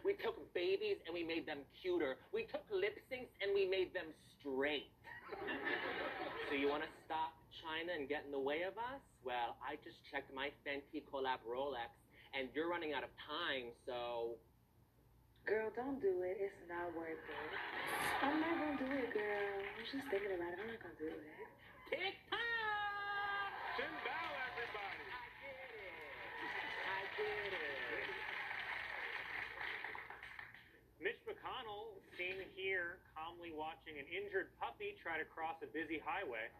We 0.04 0.18
took 0.18 0.34
babies 0.52 0.98
and 1.06 1.14
we 1.14 1.22
made 1.22 1.46
them 1.46 1.62
cuter. 1.80 2.18
We 2.34 2.50
took 2.50 2.66
lip 2.74 2.98
syncs 3.06 3.30
and 3.38 3.54
we 3.54 3.70
made 3.70 3.94
them 3.94 4.10
straight. 4.34 4.90
so 6.50 6.58
you 6.58 6.66
want 6.66 6.82
to 6.82 6.90
stop 7.06 7.38
China 7.62 7.94
and 7.94 8.10
get 8.10 8.26
in 8.26 8.32
the 8.34 8.42
way 8.42 8.66
of 8.66 8.74
us? 8.74 8.98
Well, 9.22 9.54
I 9.62 9.78
just 9.86 10.02
checked 10.10 10.34
my 10.34 10.50
Fenty 10.66 11.06
collab 11.06 11.38
Rolex 11.46 11.94
and 12.34 12.50
you're 12.50 12.68
running 12.68 12.92
out 12.98 13.06
of 13.06 13.12
time, 13.30 13.70
so 13.86 14.36
Girl, 15.48 15.72
don't 15.72 15.96
do 15.96 16.12
it. 16.28 16.36
It's 16.36 16.60
not 16.68 16.92
worth 16.92 17.08
it. 17.08 17.52
I'm 18.20 18.36
not 18.36 18.52
gonna 18.52 18.84
do 18.84 18.88
it, 19.00 19.08
girl. 19.16 19.64
I'm 19.64 19.80
just 19.80 20.04
thinking 20.12 20.36
about 20.36 20.52
it. 20.52 20.60
I'm 20.60 20.68
not 20.68 20.76
gonna 20.76 21.00
do 21.00 21.08
it. 21.08 21.24
TikTok! 21.88 23.48
Chen 23.80 23.88
Biao, 24.04 24.28
everybody! 24.44 25.08
I 25.08 25.24
did 25.40 25.72
it. 25.72 25.96
I 26.84 27.00
did 27.00 27.07
it. 27.07 27.07
Mitch 30.98 31.22
McConnell, 31.30 31.94
seen 32.18 32.34
here 32.58 32.98
calmly 33.14 33.54
watching 33.54 33.94
an 33.98 34.06
injured 34.10 34.50
puppy 34.58 34.98
try 34.98 35.14
to 35.14 35.24
cross 35.24 35.54
a 35.62 35.70
busy 35.70 36.02
highway, 36.02 36.50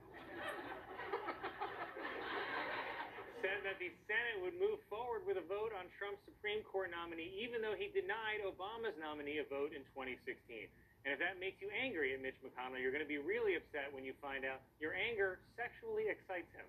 said 3.43 3.59
that 3.67 3.79
the 3.83 3.91
Senate 4.07 4.39
would 4.43 4.55
move 4.59 4.79
forward 4.87 5.27
with 5.27 5.39
a 5.39 5.47
vote 5.47 5.75
on 5.75 5.91
Trump's 5.99 6.23
Supreme 6.23 6.63
Court 6.63 6.95
nominee, 6.95 7.35
even 7.39 7.59
though 7.59 7.75
he 7.75 7.91
denied 7.91 8.43
Obama's 8.47 8.95
nominee 9.03 9.43
a 9.43 9.47
vote 9.51 9.75
in 9.75 9.83
2016. 9.95 10.71
And 11.07 11.15
if 11.15 11.19
that 11.19 11.39
makes 11.43 11.59
you 11.63 11.71
angry 11.75 12.15
at 12.15 12.23
Mitch 12.23 12.39
McConnell, 12.43 12.79
you're 12.79 12.95
going 12.95 13.05
to 13.05 13.09
be 13.09 13.19
really 13.19 13.55
upset 13.59 13.91
when 13.91 14.07
you 14.07 14.15
find 14.23 14.47
out 14.47 14.63
your 14.79 14.95
anger 14.95 15.39
sexually 15.59 16.11
excites 16.11 16.51
him. 16.55 16.67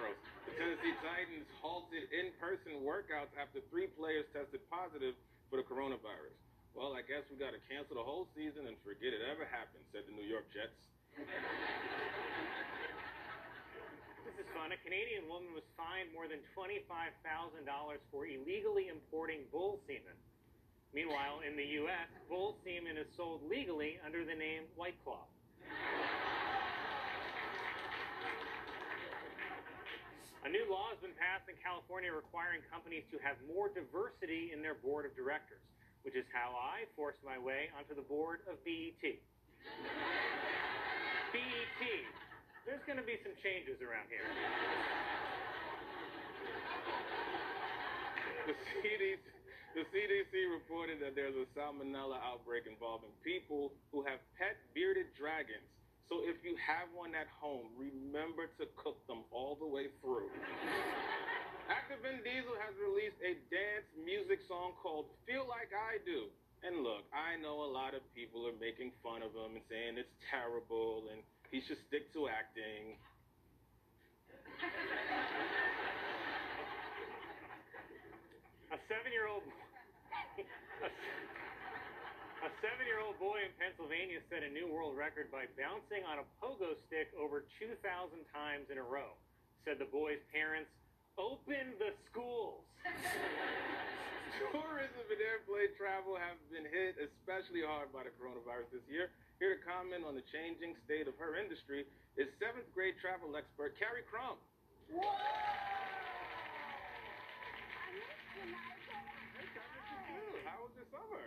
Gross. 0.00 0.16
The 0.48 0.56
Tennessee 0.56 0.96
Titans 1.04 1.44
halted 1.60 2.08
in-person 2.08 2.80
workouts 2.80 3.36
after 3.36 3.60
three 3.68 3.84
players 3.92 4.24
tested 4.32 4.64
positive 4.72 5.12
for 5.52 5.60
the 5.60 5.66
coronavirus. 5.68 6.32
Well, 6.72 6.96
I 6.96 7.04
guess 7.04 7.28
we 7.28 7.36
got 7.36 7.52
to 7.52 7.60
cancel 7.68 8.00
the 8.00 8.06
whole 8.06 8.24
season 8.32 8.64
and 8.64 8.80
forget 8.80 9.12
it 9.12 9.20
ever 9.20 9.44
happened, 9.44 9.84
said 9.92 10.08
the 10.08 10.16
New 10.16 10.24
York 10.24 10.48
Jets. 10.56 10.80
This 14.20 14.46
is 14.46 14.52
fun. 14.54 14.70
A 14.70 14.78
Canadian 14.78 15.26
woman 15.26 15.50
was 15.56 15.66
fined 15.74 16.12
more 16.14 16.30
than 16.30 16.38
$25,000 16.54 16.86
for 18.12 18.30
illegally 18.30 18.86
importing 18.86 19.42
bull 19.50 19.80
semen. 19.88 20.14
Meanwhile, 20.94 21.42
in 21.42 21.56
the 21.56 21.66
U.S., 21.82 22.06
bull 22.28 22.54
semen 22.62 22.94
is 22.94 23.10
sold 23.16 23.42
legally 23.50 23.98
under 24.06 24.22
the 24.22 24.36
name 24.36 24.70
White 24.76 24.94
Claw. 25.02 25.26
A 30.40 30.48
new 30.48 30.64
law 30.72 30.88
has 30.88 30.96
been 31.04 31.12
passed 31.20 31.44
in 31.52 31.56
California 31.60 32.08
requiring 32.08 32.64
companies 32.72 33.04
to 33.12 33.20
have 33.20 33.36
more 33.44 33.68
diversity 33.68 34.56
in 34.56 34.64
their 34.64 34.72
board 34.72 35.04
of 35.04 35.12
directors, 35.12 35.60
which 36.00 36.16
is 36.16 36.24
how 36.32 36.56
I 36.56 36.88
forced 36.96 37.20
my 37.20 37.36
way 37.36 37.68
onto 37.76 37.92
the 37.92 38.06
board 38.08 38.40
of 38.48 38.56
BET. 38.64 39.04
BET. 41.36 41.82
There's 42.64 42.80
going 42.88 42.96
to 42.96 43.04
be 43.04 43.20
some 43.20 43.36
changes 43.44 43.76
around 43.84 44.08
here. 44.08 44.24
The 48.48 48.56
CDC, 48.56 49.20
the 49.76 49.84
CDC 49.92 50.32
reported 50.50 50.98
that 51.04 51.14
there's 51.14 51.36
a 51.36 51.46
salmonella 51.54 52.18
outbreak 52.24 52.64
involving 52.66 53.12
people 53.22 53.70
who 53.92 54.02
have 54.02 54.18
pet 54.40 54.56
bearded 54.74 55.12
dragons 55.14 55.68
So 56.10 56.26
if 56.26 56.42
you 56.42 56.58
have 56.58 56.90
one 56.90 57.14
at 57.14 57.30
home, 57.30 57.70
remember 57.78 58.50
to 58.58 58.66
cook 58.74 58.98
them 59.06 59.22
all 59.30 59.54
the 59.54 59.70
way 59.70 59.94
through. 60.02 60.26
Actor 61.70 62.02
Vin 62.02 62.18
Diesel 62.26 62.58
has 62.66 62.74
released 62.82 63.14
a 63.22 63.38
dance 63.46 63.86
music 63.94 64.42
song 64.50 64.74
called 64.82 65.06
Feel 65.22 65.46
Like 65.46 65.70
I 65.70 66.02
Do. 66.02 66.26
And 66.66 66.82
look, 66.82 67.06
I 67.14 67.38
know 67.38 67.62
a 67.62 67.70
lot 67.70 67.94
of 67.94 68.02
people 68.10 68.42
are 68.42 68.58
making 68.58 68.90
fun 69.06 69.22
of 69.22 69.30
him 69.38 69.54
and 69.54 69.62
saying 69.70 70.02
it's 70.02 70.10
terrible 70.26 71.06
and 71.14 71.22
he 71.54 71.62
should 71.62 71.78
stick 71.86 72.10
to 72.18 72.26
acting. 72.26 72.98
A 78.74 78.78
seven-year-old 78.90 79.46
a, 79.46 80.42
a 82.40 82.50
seven-year-old 82.64 83.20
boy 83.20 83.36
in 83.44 83.52
Pennsylvania 83.60 84.24
set 84.32 84.40
a 84.40 84.48
new 84.48 84.64
world 84.64 84.96
record 84.96 85.28
by 85.28 85.44
bouncing 85.60 86.00
on 86.08 86.24
a 86.24 86.26
pogo 86.40 86.72
stick 86.88 87.12
over 87.12 87.44
2,000 87.60 87.76
times 88.32 88.72
in 88.72 88.80
a 88.80 88.86
row. 88.86 89.12
Said 89.68 89.76
the 89.76 89.90
boy's 89.92 90.24
parents, 90.32 90.72
"Open 91.20 91.76
the 91.76 91.92
schools." 92.08 92.64
Tourism 94.40 95.04
and 95.12 95.20
airplane 95.20 95.68
travel 95.76 96.16
have 96.16 96.40
been 96.48 96.64
hit 96.64 96.96
especially 96.96 97.60
hard 97.60 97.92
by 97.92 98.08
the 98.08 98.12
coronavirus 98.16 98.72
this 98.72 98.86
year. 98.88 99.12
Here 99.36 99.58
to 99.58 99.60
comment 99.60 100.08
on 100.08 100.16
the 100.16 100.24
changing 100.32 100.80
state 100.88 101.04
of 101.08 101.16
her 101.20 101.36
industry 101.36 101.84
is 102.16 102.28
seventh 102.40 102.72
grade 102.72 102.96
travel 103.04 103.36
expert 103.36 103.76
Carrie 103.76 104.06
Crum. 104.08 104.40
How 110.48 110.58
was 110.64 110.72
your 110.72 110.88
summer? 110.88 111.24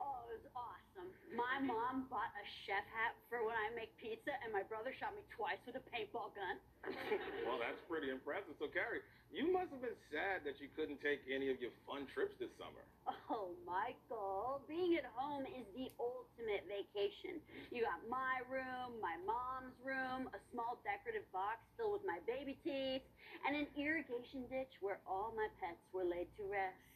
Oh, 0.00 0.26
it 0.30 0.42
was 0.42 0.50
awesome. 0.54 1.08
My 1.56 1.64
mom 1.72 2.04
bought 2.12 2.36
a 2.36 2.44
chef 2.68 2.84
hat 2.92 3.16
for 3.32 3.40
when 3.40 3.56
I 3.56 3.72
make 3.72 3.88
pizza, 3.96 4.28
and 4.44 4.52
my 4.52 4.60
brother 4.60 4.92
shot 5.00 5.16
me 5.16 5.24
twice 5.32 5.56
with 5.64 5.80
a 5.80 5.84
paintball 5.88 6.36
gun. 6.36 6.60
well, 7.48 7.56
that's 7.56 7.80
pretty 7.88 8.12
impressive. 8.12 8.52
So, 8.60 8.68
Carrie, 8.68 9.00
you 9.32 9.48
must 9.48 9.72
have 9.72 9.80
been 9.80 9.96
sad 10.12 10.44
that 10.44 10.60
you 10.60 10.68
couldn't 10.76 11.00
take 11.00 11.24
any 11.24 11.48
of 11.48 11.56
your 11.56 11.72
fun 11.88 12.04
trips 12.12 12.36
this 12.36 12.52
summer. 12.60 12.84
Oh, 13.32 13.56
Michael, 13.64 14.60
being 14.68 15.00
at 15.00 15.08
home 15.16 15.48
is 15.48 15.64
the 15.72 15.88
ultimate 15.96 16.68
vacation. 16.68 17.40
You 17.72 17.88
got 17.88 18.04
my 18.04 18.44
room, 18.52 19.00
my 19.00 19.16
mom's 19.24 19.80
room, 19.80 20.28
a 20.36 20.40
small 20.52 20.76
decorative 20.84 21.24
box 21.32 21.64
filled 21.80 21.96
with 21.96 22.04
my 22.04 22.20
baby 22.28 22.60
teeth, 22.68 23.00
and 23.48 23.56
an 23.56 23.64
irrigation 23.80 24.44
ditch 24.52 24.76
where 24.84 25.00
all 25.08 25.32
my 25.32 25.48
pets 25.56 25.80
were 25.96 26.04
laid 26.04 26.28
to 26.36 26.44
rest. 26.52 26.95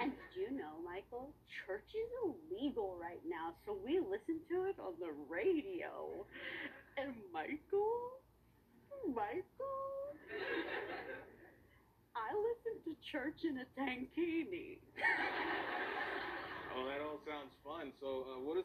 And 0.00 0.10
did 0.10 0.32
you 0.34 0.50
know, 0.58 0.80
Michael, 0.84 1.30
church 1.66 1.86
is 1.94 2.10
illegal 2.24 2.96
right 3.00 3.22
now, 3.28 3.54
so 3.66 3.76
we 3.84 4.00
listen 4.00 4.40
to 4.50 4.64
it 4.64 4.76
on 4.80 4.94
the 4.98 5.12
radio. 5.30 6.26
And 6.98 7.14
Michael, 7.32 8.18
Michael, 9.06 9.82
I 12.16 12.28
listen 12.34 12.74
to 12.84 12.92
church 13.10 13.44
in 13.44 13.58
a 13.58 13.66
tankini. 13.78 14.78
Oh, 16.72 16.88
that 16.88 17.04
all 17.04 17.20
sounds 17.28 17.52
fun. 17.60 17.92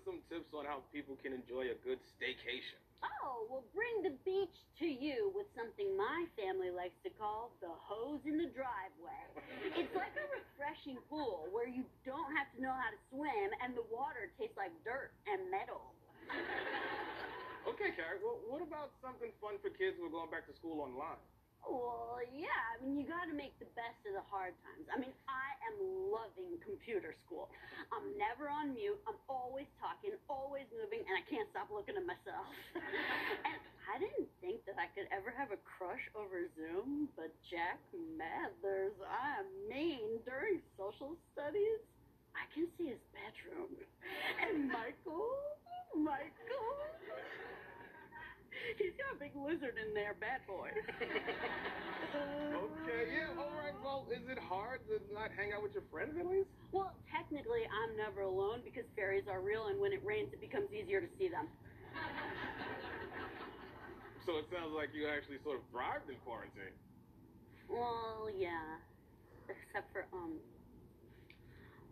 Some 0.05 0.21
tips 0.29 0.53
on 0.53 0.65
how 0.65 0.85
people 0.93 1.17
can 1.19 1.33
enjoy 1.33 1.73
a 1.73 1.77
good 1.83 1.99
staycation? 2.15 2.79
Oh, 3.01 3.45
well, 3.49 3.65
bring 3.73 4.05
the 4.05 4.15
beach 4.25 4.57
to 4.81 4.87
you 4.87 5.31
with 5.35 5.45
something 5.53 5.93
my 5.97 6.25
family 6.37 6.69
likes 6.73 6.97
to 7.05 7.11
call 7.13 7.53
the 7.61 7.69
hose 7.69 8.21
in 8.25 8.37
the 8.37 8.49
driveway. 8.53 9.23
It's 9.77 9.93
like 9.93 10.13
a 10.17 10.27
refreshing 10.33 10.97
pool 11.09 11.49
where 11.53 11.67
you 11.67 11.85
don't 12.05 12.29
have 12.33 12.49
to 12.55 12.57
know 12.61 12.73
how 12.73 12.89
to 12.89 12.99
swim 13.09 13.49
and 13.61 13.77
the 13.77 13.85
water 13.93 14.29
tastes 14.37 14.57
like 14.57 14.73
dirt 14.85 15.13
and 15.29 15.49
metal. 15.49 15.93
Okay, 17.67 17.91
Carrie. 17.99 18.23
Well, 18.23 18.39
what 18.47 18.63
about 18.63 18.95
something 19.03 19.27
fun 19.43 19.59
for 19.59 19.67
kids 19.67 19.99
who 19.99 20.07
are 20.07 20.13
going 20.13 20.31
back 20.31 20.47
to 20.47 20.55
school 20.55 20.79
online? 20.79 21.19
Well, 21.65 22.21
yeah, 22.33 22.61
I 22.73 22.81
mean, 22.81 22.97
you 22.97 23.05
got 23.05 23.25
to 23.25 23.35
make 23.35 23.57
the 23.57 23.69
best 23.73 23.97
of 24.05 24.13
the 24.13 24.25
hard 24.29 24.53
times. 24.61 24.85
I 24.91 24.97
mean, 24.99 25.13
I 25.25 25.47
am 25.71 25.77
loving 26.13 26.59
computer 26.61 27.15
school. 27.25 27.49
I'm 27.89 28.13
never 28.17 28.51
on 28.51 28.73
mute. 28.77 28.99
I'm 29.07 29.17
always 29.29 29.65
talking, 29.81 30.13
always 30.29 30.69
moving, 30.75 31.01
and 31.05 31.15
I 31.17 31.23
can't 31.25 31.47
stop 31.49 31.69
looking 31.71 31.97
at 31.97 32.05
myself. 32.05 32.49
and 33.49 33.59
I 33.87 33.95
didn't 33.97 34.27
think 34.43 34.67
that 34.67 34.75
I 34.75 34.91
could 34.91 35.07
ever 35.15 35.31
have 35.31 35.55
a 35.55 35.59
crush 35.63 36.03
over 36.11 36.45
Zoom, 36.59 37.07
but 37.15 37.31
Jack 37.47 37.79
Mathers, 37.95 38.93
I 39.01 39.47
mean, 39.71 40.19
during 40.27 40.59
social 40.75 41.15
studies, 41.31 41.79
I 42.35 42.45
can 42.51 42.67
see 42.77 42.91
his 42.91 43.01
bedroom. 43.15 43.71
And 44.43 44.67
Michael, 44.69 45.37
he's 48.75 48.91
got 48.99 49.06
a 49.06 49.06
big 49.19 49.35
lizard 49.35 49.75
in 49.77 49.93
there, 49.93 50.13
bad 50.13 50.41
boy. 50.47 50.69
Okay, 52.57 53.13
yeah, 53.13 53.35
all 53.37 53.51
right. 53.59 53.73
Well, 53.83 54.07
is 54.09 54.23
it 54.29 54.39
hard 54.39 54.79
to 54.87 55.01
not 55.13 55.29
hang 55.35 55.51
out 55.53 55.61
with 55.61 55.73
your 55.73 55.83
friends 55.91 56.15
at 56.17 56.25
least? 56.25 56.49
Well, 56.71 56.93
technically, 57.11 57.67
I'm 57.67 57.97
never 57.97 58.21
alone 58.21 58.61
because 58.63 58.85
fairies 58.95 59.25
are 59.29 59.41
real, 59.41 59.67
and 59.67 59.79
when 59.79 59.91
it 59.93 60.01
rains, 60.05 60.29
it 60.33 60.39
becomes 60.41 60.71
easier 60.71 61.01
to 61.01 61.07
see 61.17 61.29
them. 61.29 61.49
So 64.25 64.35
it 64.39 64.45
sounds 64.51 64.73
like 64.75 64.89
you 64.93 65.07
actually 65.07 65.39
sort 65.39 65.55
of 65.59 65.63
thrived 65.71 66.09
in 66.09 66.17
quarantine. 66.25 66.75
Well, 67.69 68.27
yeah, 68.35 68.75
except 69.47 69.93
for 69.93 70.03
um. 70.11 70.39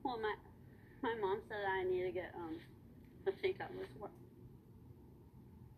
Well, 0.04 0.20
my 0.20 0.36
my 1.02 1.16
mom 1.22 1.42
said 1.48 1.64
I 1.64 1.84
need 1.84 2.04
to 2.04 2.12
get 2.12 2.36
um 2.36 2.60
a 3.28 3.32
tank 3.32 3.58
top 3.58 3.72
with 3.72 3.88
what. 4.00 4.12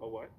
A 0.01 0.07
what? 0.07 0.31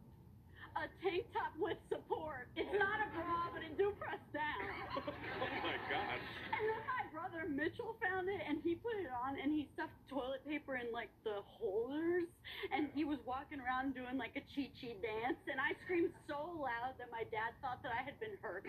A 0.79 0.87
tank 1.03 1.27
top 1.35 1.51
with 1.59 1.75
support. 1.91 2.47
It's 2.55 2.71
not 2.71 3.03
a 3.03 3.11
bra, 3.11 3.51
but 3.51 3.67
it 3.67 3.75
do 3.75 3.91
press 3.99 4.23
down. 4.31 4.63
oh 5.11 5.51
my 5.59 5.75
god. 5.91 6.19
And 6.55 6.63
then 6.71 6.83
my 6.87 7.03
brother 7.11 7.51
Mitchell 7.51 7.99
found 7.99 8.31
it 8.31 8.39
and 8.47 8.63
he 8.63 8.79
put 8.79 8.95
it 8.95 9.11
on 9.11 9.43
and 9.43 9.51
he 9.51 9.67
stuffed 9.75 9.99
toilet 10.07 10.39
paper 10.47 10.79
in 10.79 10.87
like 10.95 11.11
the 11.27 11.43
holders 11.43 12.31
and 12.71 12.87
he 12.95 13.03
was 13.03 13.19
walking 13.27 13.59
around 13.59 13.99
doing 13.99 14.23
like 14.23 14.39
a 14.39 14.45
chi 14.55 14.71
chi 14.79 14.95
dance 15.03 15.43
and 15.51 15.59
I 15.59 15.75
screamed 15.83 16.15
so 16.31 16.47
loud 16.63 16.95
that 17.03 17.11
my 17.11 17.27
dad 17.35 17.59
thought 17.59 17.83
that 17.83 17.91
I 17.91 18.07
had 18.07 18.15
been 18.23 18.39
hurt. 18.39 18.63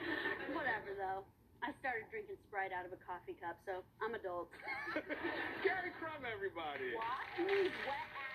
Whatever 0.58 0.98
though. 0.98 1.22
I 1.62 1.70
started 1.78 2.10
drinking 2.10 2.42
Sprite 2.50 2.74
out 2.74 2.82
of 2.82 2.90
a 2.90 2.98
coffee 3.06 3.38
cup, 3.38 3.54
so 3.62 3.86
I'm 4.02 4.18
adult. 4.18 4.50
Carrie 5.62 5.94
Crum, 6.02 6.26
everybody. 6.26 6.90
What? 6.98 7.54
Wet 7.86 8.31